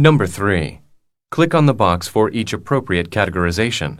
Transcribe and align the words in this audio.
Number 0.00 0.26
3. 0.26 0.80
Click 1.30 1.54
on 1.54 1.66
the 1.66 1.74
box 1.74 2.08
for 2.08 2.30
each 2.30 2.54
appropriate 2.54 3.10
categorization. 3.10 3.98